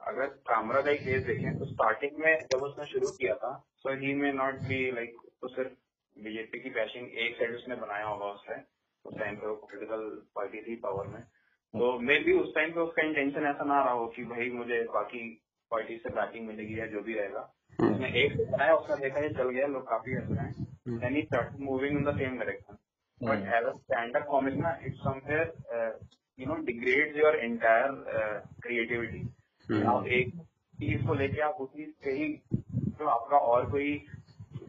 अगर 0.00 0.26
कामरा 0.48 0.80
का 0.80 0.90
एक 0.90 1.00
केस 1.00 1.24
देखें 1.26 1.58
तो 1.58 1.64
स्टार्टिंग 1.64 2.18
में 2.18 2.46
जब 2.52 2.62
उसने 2.62 2.86
शुरू 2.86 3.10
किया 3.10 3.34
था 3.34 3.52
so 3.76 3.94
he 4.00 4.14
may 4.14 4.32
not 4.32 4.54
be 4.68 4.90
like 4.90 5.16
तो 5.42 5.48
सिर्फ़ 5.48 5.72
बीजेपी 6.16 6.60
की 6.60 6.70
बैशिंग 6.70 7.18
एक 7.18 7.36
साइड 7.36 7.54
उसने 7.54 7.76
बनाया 7.76 8.06
होगा 8.06 8.26
उससे 8.26 8.54
उस 9.04 9.18
टाइम 9.18 9.36
पे 9.36 9.46
वो 9.46 9.54
पोलिटिकल 9.54 10.10
पार्टी 10.34 10.62
थी 10.62 10.76
पावर 10.76 11.06
में। 11.06 11.22
तो 11.74 11.98
मे 12.00 12.18
भी 12.18 12.32
उस 12.32 12.54
टाइम 12.54 12.72
पे 12.72 12.80
उसका 12.80 13.02
इंटेंशन 13.02 13.46
ऐसा 13.46 13.64
ना 13.64 13.84
रहा 13.84 13.92
हो 13.92 14.06
कि 14.06 14.24
भाई 14.24 14.50
मुझे 14.50 14.82
बाकी 14.94 15.22
पार्टी 15.70 15.96
से 15.96 16.10
बैकिंग 16.10 16.46
मिलेगी 16.46 16.80
या 16.80 16.86
जो 16.86 17.00
भी 17.00 17.14
रहेगा। 17.14 17.40
उसने 17.80 18.08
एक 18.24 18.36
से 18.36 18.44
बनाया 18.44 18.74
उसने 18.74 18.96
देखा 18.96 19.20
ये 19.20 19.28
चल 19.28 19.50
गया 19.50 19.66
लोग 19.66 19.82
काफ़ी 19.82 20.12
हंस 20.12 20.38
रहे 20.38 20.46
हैं। 20.46 21.56
Moving 21.60 21.98
in 21.98 22.04
the 22.04 22.16
same 22.18 22.38
direction 22.38 22.76
but 23.20 23.46
as 23.54 23.64
a 23.64 23.72
stand 23.72 24.16
up 24.16 24.26
comic 24.26 24.54
ना 24.54 24.78
it's 24.86 24.98
somewhere 24.98 25.98
you 26.38 26.46
know 26.46 26.54
degrades 26.64 27.16
your 27.16 27.36
entire 27.36 27.92
creativity 28.62 29.18
hmm. 29.68 29.88
आप 29.88 30.06
एक 30.08 30.34
चीज़ 30.74 31.06
को 31.06 31.14
लेके 31.14 31.40
आप 31.40 31.56
उसी 31.60 31.86
से 32.04 32.12
ही 32.12 32.32
तो 32.98 33.06
आपका 33.08 33.38
और 33.52 33.70
कोई 33.70 33.96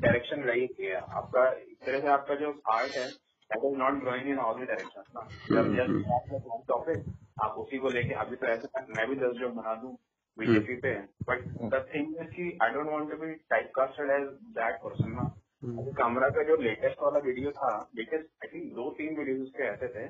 डायरेक्शन 0.01 0.41
रही 0.43 0.67
है 0.79 0.95
आपका 0.95 1.51
इस 1.51 1.77
तरह 1.85 2.01
से 2.01 2.07
आपका 2.07 2.35
जो 2.35 2.51
आर्ट 2.71 2.97
है 2.97 3.07
that 3.09 3.65
is 3.65 3.77
not 3.77 3.99
growing 4.01 4.29
in 4.29 4.39
all 4.39 4.63
the 4.63 4.67
direction 4.67 5.03
ना 5.15 5.27
जब 5.51 5.75
जस्ट 5.75 6.67
टॉपिक 6.67 7.05
आप 7.43 7.55
उसी 7.57 7.77
को 7.77 7.89
लेके 7.89 8.13
अभी 8.23 8.35
तो 8.35 8.47
ऐसे 8.47 8.83
मैं 8.89 9.07
भी 9.09 9.15
दस 9.15 9.35
जो 9.39 9.49
बना 9.51 9.73
दूँ 9.75 9.97
बीजेपी 10.37 10.73
हम्म। 10.73 10.81
पे 10.81 10.93
बट 11.23 11.43
द 11.73 11.85
थिंग 11.93 12.15
इज़ 12.21 12.29
की 12.29 12.57
I 12.63 12.73
don't 12.73 12.89
want 12.89 13.11
to 13.11 13.17
be 13.17 13.33
typecasted 13.75 14.09
as 14.11 14.27
that 14.57 14.79
person 14.83 15.11
ना। 15.11 15.29
कमरा 15.63 16.29
का 16.29 16.43
जो 16.43 16.55
लेटेस्ट 16.55 17.01
वाला 17.01 17.19
वीडियो 17.19 17.51
था 17.51 17.89
बिकॉज़ 17.95 18.21
आई 18.21 18.47
थिंक 18.53 18.73
दो 18.73 18.89
तीन 18.91 19.17
वीडियो 19.17 19.43
उसके 19.43 19.63
ऐसे 19.63 19.87
थे 19.87 20.07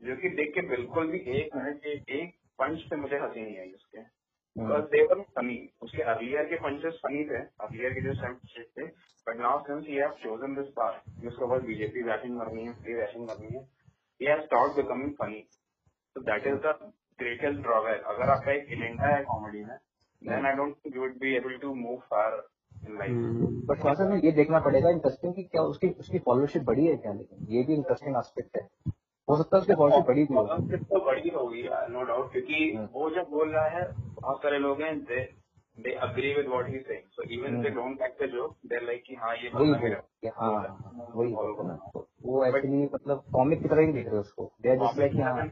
जो 0.00 0.16
कि 0.16 0.28
देख 0.28 0.54
के 0.54 0.60
बिल्कुल 0.68 1.06
भी 1.06 1.18
एक 1.18 1.56
मिनट 1.56 1.78
के 1.84 2.20
एक 2.20 2.34
पंच 2.58 2.82
पे 2.90 2.96
मुझे 2.96 3.18
हँसी 3.18 3.40
नहीं 3.40 3.58
आई 3.58 3.72
उसके। 3.72 4.00
बिकॉज़ 4.56 4.84
दे 4.84 5.02
वर 5.02 5.22
फनी 5.36 5.70
उसके 5.82 6.02
अर्लियर 6.02 6.44
के 6.44 6.56
पंचेस 6.56 7.00
फनी 7.04 7.24
थे 7.24 7.38
अर्लियर 7.66 7.94
के 7.94 8.00
जो 8.00 8.14
सेंटेंस 8.14 8.66
थे 8.78 8.86
but 9.26 9.36
now 9.36 9.62
since 9.62 9.86
he 9.86 9.96
have 9.96 10.10
chosen 10.10 10.54
this 10.54 10.72
part 10.76 11.10
जिसके 11.22 11.46
बाद 11.46 11.62
बीजेपी 11.62 12.02
वैशिंग 12.02 12.40
करनी 12.40 12.66
है 12.66 12.72
फ्री 12.82 12.94
वैशिंग 12.94 13.28
करनी 13.28 13.56
है 13.56 13.62
he 14.20 14.26
has 14.26 14.40
start 14.40 14.76
becoming 14.76 15.12
funny 15.14 15.46
so 16.16 16.22
that 16.22 16.46
is 16.46 16.56
the 16.62 16.72
greatest 17.18 17.60
drawback. 17.62 18.00
अगर 18.04 18.30
आपका 18.30 18.52
एक 18.52 18.72
एजेंडा 18.72 19.16
है 19.16 19.22
कॉमेडी 19.24 19.64
में 19.64 19.76
then 20.22 20.46
I 20.46 20.54
you 20.94 21.00
would 21.00 21.18
be 21.18 21.36
able 21.36 21.58
to 21.58 21.74
move 21.74 22.00
far 22.08 22.30
in 22.32 22.38
life. 22.38 22.59
But 22.82 23.82
थोड़ा 23.84 23.94
सा 23.94 24.14
ये 24.24 24.30
देखना 24.32 24.58
पड़ेगा 24.60 24.90
इंटरेस्टिंग 24.90 25.34
कि 25.34 25.42
क्या 25.42 25.62
उसकी 25.62 25.88
उसकी 26.00 26.18
फॉलोशिप 26.18 26.62
बढ़ी 26.62 26.86
है 26.86 26.96
क्या? 26.96 27.12
लेकिन 27.12 27.46
ये 27.50 27.62
भी 27.62 27.74
इंटरेस्टिंग 27.74 28.16
एस्पेक्ट 28.16 28.56
है। 28.56 28.68
हो 29.28 29.36
सकता 29.36 29.56
है 29.56 29.60
उसकी 29.60 29.74
फॉलोशिप 29.74 30.06
बड़ी 30.06 30.24
भी 30.24 30.34
होगी 30.34 30.76
तो 30.76 31.04
बड़ी 31.06 31.28
होगी 31.34 31.62
नो 31.92 32.02
डाउट 32.04 32.32
क्योंकि 32.32 32.72
हाँ। 32.76 32.88
वो 32.94 33.10
जब 33.10 33.28
बोल 33.30 33.50
रहा 33.50 33.66
है 33.68 33.84
बहुत 34.20 34.42
सारे 34.42 34.58
लोग 34.58 34.82
हैं 34.82 34.98
they 35.04 35.20
they 35.78 35.92
agree 36.06 36.32
with 36.34 36.46
what 36.46 36.68
he 36.68 36.78
saying 36.78 37.02
so 37.10 37.22
even 37.34 37.60
they 37.62 37.70
don't 37.70 38.00
like 38.00 38.16
the 38.22 38.26
joke 38.32 38.56
they 38.66 38.84
like 38.86 39.02
कि 39.06 39.14
हाँ 39.14 39.34
ये 39.36 39.50
वही 39.54 39.70
है। 39.70 40.32
हाँ। 40.36 41.10
वही 41.14 41.32
वो 41.32 42.44
एक्चुअली 42.44 42.82
मतलब 42.94 43.22
कॉमिक 43.32 43.62
की 43.62 43.68
तरह 43.68 43.80
ही 43.82 43.92
देख 43.92 44.06
रहे 44.06 44.14
हैं 44.14 44.20
उसको। 44.20 44.50
दे 44.62 44.76
जस्ट 44.76 44.98
लाइक 44.98 45.16
हाँ। 45.16 45.46